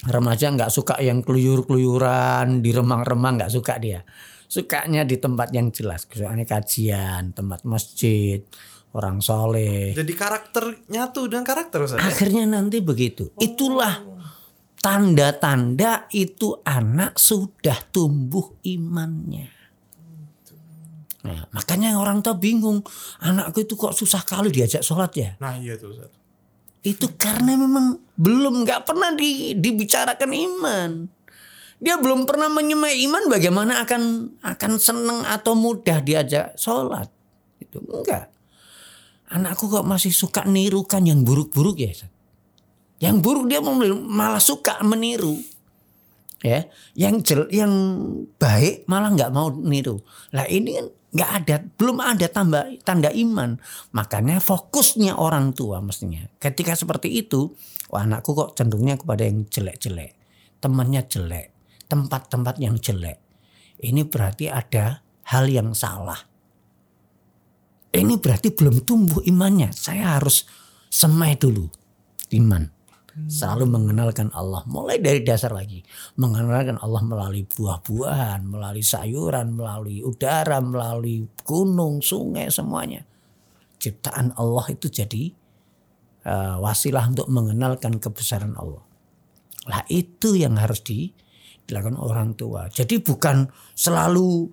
[0.06, 4.06] remaja nggak suka yang keluyur-keluyuran di remang-remang nggak suka dia
[4.46, 8.46] sukanya di tempat yang jelas soalnya kajian tempat masjid
[8.94, 11.98] orang soleh Jadi karakter nyatu dengan karakter Ustaz.
[11.98, 12.08] ya?
[12.08, 14.06] akhirnya nanti begitu itulah
[14.78, 19.58] tanda-tanda itu anak sudah tumbuh imannya
[21.28, 22.80] Nah, makanya orang tua bingung,
[23.20, 25.30] anakku itu kok susah kali diajak sholat ya?
[25.42, 26.14] Nah iya tuh Ustaz.
[26.80, 30.90] Itu karena memang belum nggak pernah di, dibicarakan iman.
[31.78, 37.10] Dia belum pernah menyemai iman bagaimana akan akan seneng atau mudah diajak sholat.
[37.60, 38.30] Itu enggak.
[39.28, 41.92] Anakku kok masih suka nirukan yang buruk-buruk ya.
[41.92, 42.10] Ustaz?
[42.98, 45.38] Yang buruk dia malah suka meniru.
[46.38, 47.74] Ya, yang jel, yang
[48.38, 49.98] baik malah nggak mau niru.
[50.30, 53.58] Lah ini kan nggak ada, belum ada tambah tanda iman.
[53.90, 56.22] Makanya fokusnya orang tua mestinya.
[56.38, 57.58] Ketika seperti itu,
[57.90, 60.14] wah anakku kok cenderungnya kepada yang jelek-jelek,
[60.62, 61.50] temannya jelek,
[61.90, 63.18] tempat-tempat yang jelek.
[63.82, 65.02] Ini berarti ada
[65.34, 66.22] hal yang salah.
[67.90, 69.74] Ini berarti belum tumbuh imannya.
[69.74, 70.46] Saya harus
[70.86, 71.66] semai dulu
[72.30, 72.77] iman
[73.26, 74.62] selalu mengenalkan Allah.
[74.70, 75.82] Mulai dari dasar lagi.
[76.14, 83.02] Mengenalkan Allah melalui buah-buahan melalui sayuran melalui udara melalui gunung sungai semuanya.
[83.82, 85.34] Ciptaan Allah itu jadi
[86.28, 88.84] uh, wasilah untuk mengenalkan kebesaran Allah.
[89.68, 91.10] Lah itu yang harus di,
[91.66, 92.70] dilakukan orang tua.
[92.70, 94.48] Jadi bukan selalu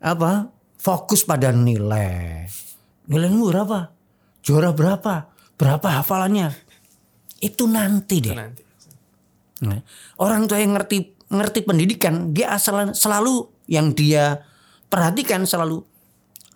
[0.00, 2.46] apa fokus pada nilai.
[3.06, 3.90] Nilaimu berapa?
[4.42, 5.30] Juara berapa?
[5.56, 6.65] Berapa hafalannya
[7.40, 8.34] itu nanti deh.
[8.36, 8.62] Nanti.
[9.64, 9.80] Nah,
[10.20, 14.46] orang tua yang ngerti ngerti pendidikan, dia asal selalu yang dia
[14.86, 15.82] perhatikan selalu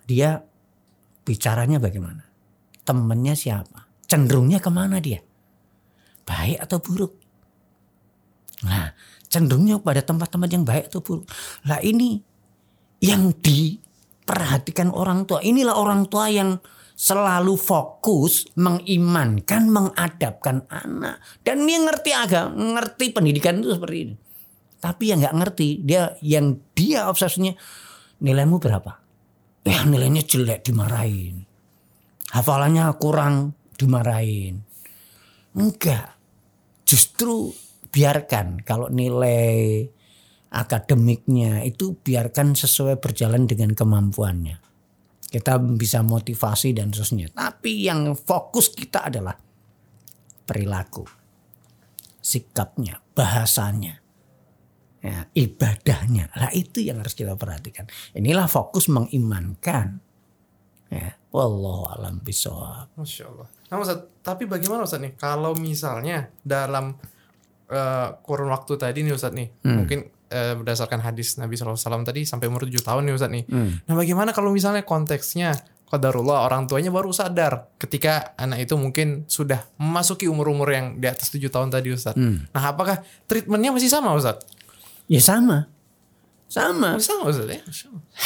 [0.07, 0.39] dia
[1.27, 2.23] bicaranya bagaimana,
[2.87, 5.19] temennya siapa, cenderungnya ke mana dia,
[6.23, 7.13] baik atau buruk.
[8.63, 8.93] Nah,
[9.27, 11.25] cenderungnya pada tempat-tempat yang baik atau buruk.
[11.65, 12.21] Lah ini
[13.01, 15.41] yang diperhatikan orang tua.
[15.41, 16.61] Inilah orang tua yang
[16.95, 21.19] selalu fokus mengimankan, mengadapkan anak.
[21.41, 24.15] Dan dia ngerti agak, ngerti pendidikan itu seperti ini.
[24.81, 27.53] Tapi yang nggak ngerti, dia yang dia obsesinya
[28.21, 28.97] nilaimu berapa?
[29.61, 31.45] Ya nilainya jelek dimarahin.
[32.33, 34.65] Hafalannya kurang dimarahin.
[35.53, 36.17] Enggak.
[36.87, 37.53] Justru
[37.91, 39.85] biarkan kalau nilai
[40.51, 44.70] akademiknya itu biarkan sesuai berjalan dengan kemampuannya.
[45.31, 47.31] Kita bisa motivasi dan seterusnya.
[47.31, 49.31] Tapi yang fokus kita adalah
[50.43, 51.07] perilaku,
[52.19, 53.95] sikapnya, bahasanya,
[54.99, 56.35] ya, ibadahnya.
[56.35, 57.87] Lah itu yang harus kita perhatikan.
[58.11, 60.03] Inilah fokus mengimankan.
[60.91, 62.91] Ya, wallahu alam bisawab.
[62.99, 63.47] Masya Allah.
[63.71, 66.99] Nah Ustaz, tapi bagaimana Ustaz nih kalau misalnya dalam
[67.71, 71.75] eh, kurun waktu tadi nih Ustaz nih, mungkin eh, berdasarkan hadis Nabi SAW
[72.07, 73.43] tadi sampai umur 7 tahun nih Ustaz nih.
[73.85, 75.59] Nah bagaimana kalau misalnya konteksnya
[75.91, 81.35] Qadarullah orang tuanya baru sadar ketika anak itu mungkin sudah memasuki umur-umur yang di atas
[81.35, 82.15] 7 tahun tadi Ustaz.
[82.15, 84.39] Nah apakah treatmentnya masih sama Ustaz?
[85.11, 85.67] Ya sama.
[86.47, 86.95] Sama.
[87.03, 87.59] Sama Ustaz ya?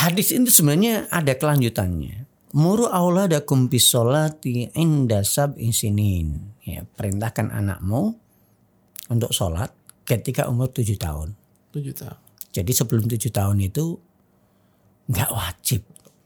[0.05, 2.29] Hadis itu sebenarnya ada kelanjutannya.
[2.53, 6.55] Muru auladakum bisolati inda sab'in sinin.
[6.61, 8.15] Ya, perintahkan anakmu
[9.09, 9.73] untuk sholat
[10.05, 11.33] ketika umur tujuh tahun.
[11.75, 12.19] 7 tahun.
[12.55, 13.99] Jadi sebelum tujuh tahun itu
[15.11, 15.81] nggak wajib.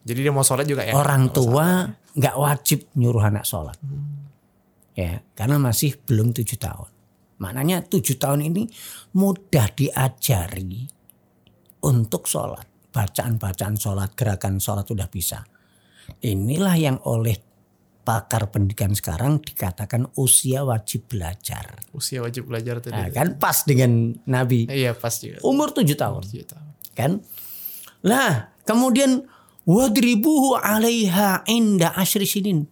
[0.06, 0.94] Jadi dia mau sholat juga ya?
[0.94, 3.76] Orang tua nggak wajib nyuruh anak sholat.
[4.94, 6.90] Ya, karena masih belum tujuh tahun.
[7.40, 8.68] Maknanya tujuh tahun ini
[9.16, 10.86] mudah diajari
[11.82, 12.68] untuk sholat.
[12.90, 15.42] Bacaan-bacaan sholat, gerakan sholat sudah bisa.
[16.26, 17.49] Inilah yang oleh
[18.10, 21.78] pakar pendidikan sekarang dikatakan usia wajib belajar.
[21.94, 22.98] Usia wajib belajar tadi.
[22.98, 24.66] Nah, kan pas dengan Nabi.
[24.66, 25.38] Iya pas juga.
[25.46, 26.26] Umur tujuh tahun.
[26.26, 26.68] 7 tahun.
[26.98, 27.12] kan?
[28.02, 29.30] Lah, kemudian
[29.70, 32.66] Wadribuhu alaiha inda asyri sinin.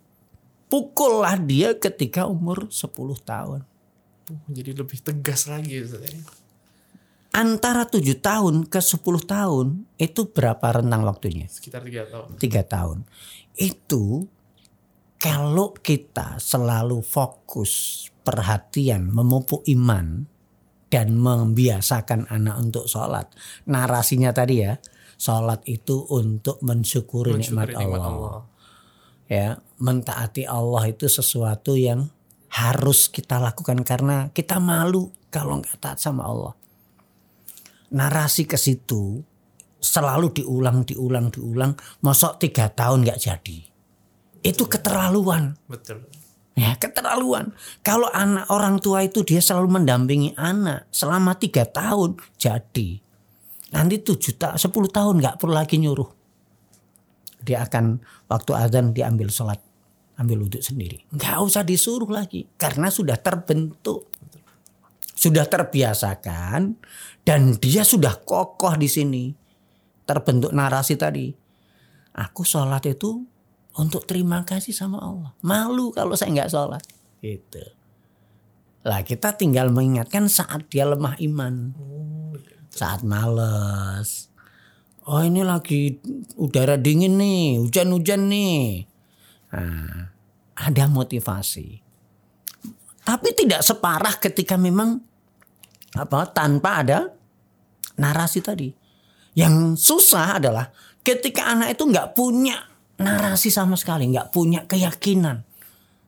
[0.73, 2.89] Pukullah dia ketika umur 10
[3.21, 3.62] tahun.
[4.50, 5.86] Jadi lebih tegas lagi ya.
[7.38, 11.45] Antara 7 tahun ke 10 tahun itu berapa rentang waktunya?
[11.45, 12.28] Sekitar tiga tahun.
[12.41, 13.06] tiga tahun
[13.54, 14.26] itu
[15.17, 20.25] kalau kita selalu fokus perhatian memupuk iman
[20.88, 23.27] dan membiasakan anak untuk sholat
[23.67, 24.77] narasinya tadi ya
[25.17, 28.13] sholat itu untuk mensyukuri, nikmat, Mensyukuri nikmat Allah.
[28.13, 28.38] Allah.
[29.27, 29.47] ya
[29.82, 32.08] mentaati Allah itu sesuatu yang
[32.47, 36.56] harus kita lakukan karena kita malu kalau nggak taat sama Allah
[37.91, 39.23] narasi ke situ
[39.80, 41.71] selalu diulang, diulang, diulang.
[42.03, 43.76] Mosok tiga tahun nggak jadi.
[44.47, 45.60] Itu keterlaluan.
[45.67, 46.07] Betul.
[46.57, 47.53] Ya, keterlaluan.
[47.86, 52.97] Kalau anak orang tua itu dia selalu mendampingi anak selama tiga tahun jadi.
[53.77, 56.10] Nanti tujuh tahun, sepuluh tahun nggak perlu lagi nyuruh.
[57.45, 59.62] Dia akan waktu azan diambil sholat,
[60.17, 61.05] ambil wudhu sendiri.
[61.13, 64.10] Nggak usah disuruh lagi karena sudah terbentuk,
[65.13, 66.73] sudah terbiasakan
[67.21, 69.25] dan dia sudah kokoh di sini.
[70.07, 71.29] Terbentuk narasi tadi.
[72.17, 73.27] Aku sholat itu
[73.77, 75.31] untuk terima kasih sama Allah.
[75.45, 76.83] Malu kalau saya nggak sholat.
[77.21, 77.61] Gitu.
[78.81, 81.77] Lah kita tinggal mengingatkan saat dia lemah iman.
[82.73, 84.33] Saat males.
[85.07, 86.03] Oh ini lagi
[86.35, 88.83] udara dingin nih, hujan-hujan nih.
[89.55, 90.11] Nah,
[90.57, 91.79] ada motivasi.
[93.07, 94.99] Tapi tidak separah ketika memang
[95.95, 97.07] apa tanpa ada
[97.95, 98.67] narasi tadi.
[99.31, 100.67] Yang susah adalah
[101.05, 102.57] ketika anak itu nggak punya
[102.97, 105.45] narasi sama sekali, nggak punya keyakinan.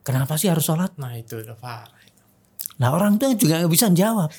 [0.02, 0.98] Kenapa sih harus sholat?
[0.98, 2.00] Nah itu udah parah.
[2.80, 4.32] Nah orang tua juga nggak bisa jawab.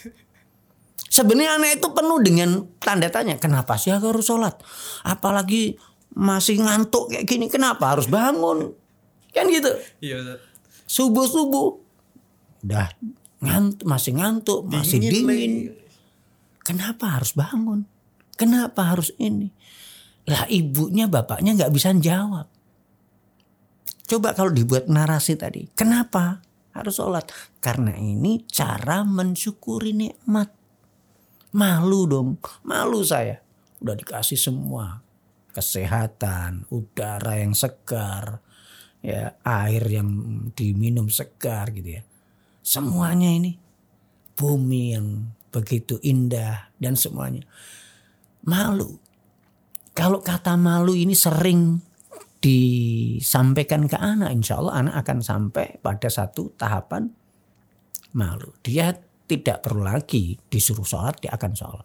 [1.10, 3.36] Sebenarnya anak itu penuh dengan tanda tanya.
[3.36, 4.58] Kenapa sih aku harus sholat?
[5.02, 5.76] Apalagi
[6.14, 7.46] masih ngantuk kayak gini.
[7.46, 8.74] Kenapa harus bangun?
[9.30, 9.70] Kan gitu.
[10.02, 10.40] Iya Ustaz.
[10.90, 11.68] Subuh-subuh.
[12.66, 12.90] Udah
[13.40, 15.26] ngantuk, masih ngantuk, masih dingin.
[15.26, 15.48] lagi.
[16.66, 17.88] Kenapa harus bangun?
[18.36, 19.50] Kenapa harus ini?
[20.30, 22.46] Lah ibunya bapaknya nggak bisa jawab.
[24.06, 25.66] Coba kalau dibuat narasi tadi.
[25.74, 26.42] Kenapa
[26.74, 27.30] harus sholat?
[27.58, 30.50] Karena ini cara mensyukuri nikmat.
[31.54, 32.38] Malu dong.
[32.62, 33.42] Malu saya.
[33.82, 35.02] Udah dikasih semua.
[35.50, 38.38] Kesehatan, udara yang segar,
[39.02, 40.06] ya air yang
[40.54, 42.02] diminum segar gitu ya.
[42.62, 43.58] Semuanya ini
[44.38, 47.42] bumi yang begitu indah dan semuanya.
[48.46, 49.09] Malu.
[50.00, 51.76] Kalau kata malu ini sering
[52.40, 57.12] disampaikan ke anak, insya Allah anak akan sampai pada satu tahapan
[58.16, 58.48] malu.
[58.64, 58.96] Dia
[59.28, 61.84] tidak perlu lagi disuruh sholat, dia akan sholat.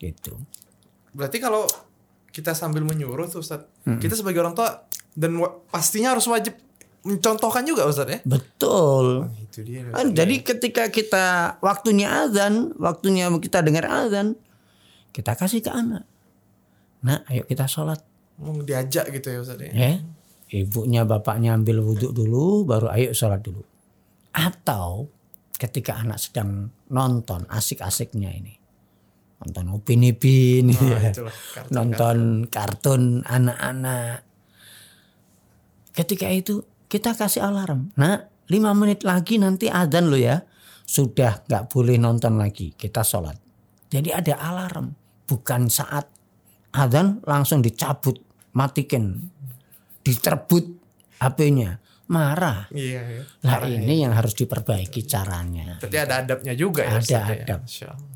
[0.00, 0.32] Gitu.
[1.12, 1.68] Berarti kalau
[2.32, 5.36] kita sambil menyuruh tuh Ustaz, kita sebagai orang tua dan
[5.68, 6.56] pastinya harus wajib
[7.04, 8.18] mencontohkan juga Ustaz ya.
[8.24, 9.28] Betul.
[9.36, 9.84] Itu dia.
[9.92, 14.40] Kan, jadi ketika kita waktunya azan, waktunya kita dengar azan,
[15.12, 16.08] kita kasih ke anak.
[17.04, 18.00] Nah, ayo kita sholat.
[18.40, 19.70] Mau diajak gitu ya Ustaz ya.
[19.70, 19.92] Ya,
[20.50, 23.62] ibunya bapaknya ambil wudhu dulu, baru ayo sholat dulu.
[24.34, 25.12] Atau
[25.54, 28.58] ketika anak sedang nonton asik-asiknya ini,
[29.44, 31.12] nonton Upin Ipin, Nah, ya.
[31.12, 31.36] itulah
[31.70, 34.26] nonton kartun anak-anak.
[35.94, 37.94] Ketika itu kita kasih alarm.
[37.94, 40.42] Nah, lima menit lagi nanti adzan lo ya.
[40.84, 42.74] Sudah nggak boleh nonton lagi.
[42.74, 43.38] Kita sholat.
[43.88, 44.90] Jadi ada alarm.
[45.24, 46.13] Bukan saat
[46.74, 48.18] adzan langsung dicabut,
[48.52, 49.30] matikan,
[50.02, 50.66] diterbut
[51.22, 51.78] HP-nya.
[52.04, 52.68] Marah.
[52.68, 53.22] Iya, iya.
[53.48, 55.80] Lah ini yang harus diperbaiki caranya.
[55.80, 57.36] Berarti ada adabnya juga Ada ya Ustaz ya.
[57.48, 57.60] adab.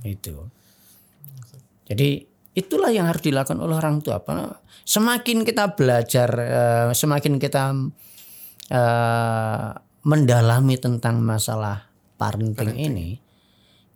[0.04, 0.36] Itu.
[1.88, 2.08] Jadi
[2.52, 4.20] itulah yang harus dilakukan oleh orang tua.
[4.20, 4.60] Apa?
[4.84, 7.72] Semakin kita belajar, eh, semakin kita
[8.68, 9.68] eh,
[10.04, 11.88] mendalami tentang masalah
[12.20, 13.16] parenting, ini,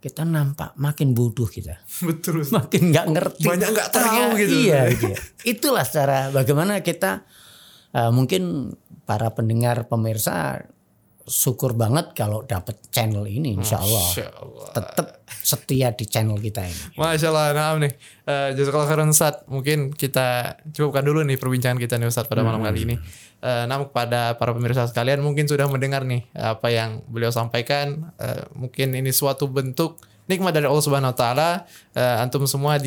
[0.03, 3.47] kita nampak makin bodoh kita, Betul makin nggak ngerti.
[3.47, 4.55] Banyak nggak tahu gitu.
[4.67, 5.15] Iya, iya.
[5.47, 7.23] Itulah cara bagaimana kita
[7.95, 8.75] eh, mungkin
[9.07, 10.67] para pendengar pemirsa
[11.23, 14.67] syukur banget kalau dapat channel ini, insya Allah Masya Allah.
[14.75, 16.99] tetap setia di channel kita ini.
[16.99, 17.93] Masya Allah, nah nih.
[18.23, 19.43] Uh, Jazakallah khairan Ustaz.
[19.47, 22.95] Mungkin kita cukupkan dulu nih perbincangan kita nih Ustaz pada malam kali ini.
[23.43, 28.11] Uh, namun kepada para pemirsa sekalian mungkin sudah mendengar nih apa yang beliau sampaikan.
[28.19, 29.99] Uh, mungkin ini suatu bentuk
[30.31, 31.49] nikmat dari Allah Subhanahu Wa Taala.
[31.91, 32.79] Uh, antum semua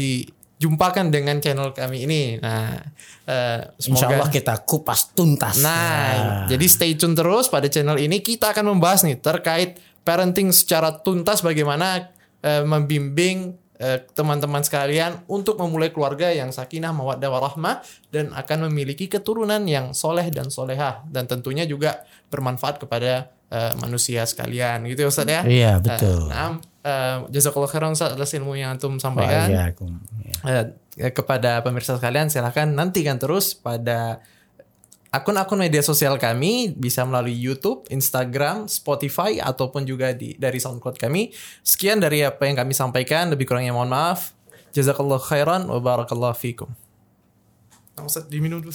[0.56, 2.40] dijumpakan dengan channel kami ini.
[2.40, 2.80] Nah,
[3.28, 5.60] uh, Insya Allah semoga kita kupas tuntas.
[5.60, 9.76] Nah, jadi stay tune terus pada channel ini kita akan membahas nih terkait
[10.06, 17.26] parenting secara tuntas bagaimana eh, membimbing eh, teman-teman sekalian untuk memulai keluarga yang sakinah, mawaddah,
[17.26, 17.82] warahmah
[18.14, 24.22] dan akan memiliki keturunan yang soleh dan solehah dan tentunya juga bermanfaat kepada eh, manusia
[24.22, 25.42] sekalian gitu ya Ustaz ya.
[25.42, 26.30] Iya, betul.
[26.30, 26.54] Eh, nah,
[26.86, 29.50] eh, jazakallah khairan Ustaz atas ilmu yang antum sampaikan.
[29.50, 29.74] Ya.
[30.46, 34.22] Eh, kepada pemirsa sekalian silahkan nantikan terus pada
[35.12, 41.32] akun-akun media sosial kami bisa melalui YouTube, Instagram, Spotify ataupun juga di dari SoundCloud kami.
[41.64, 44.36] Sekian dari apa yang kami sampaikan, lebih kurangnya mohon maaf.
[44.76, 46.68] Jazakallah khairan wa barakallahu fikum.
[47.96, 48.72] Nah, Ustaz diminum dulu.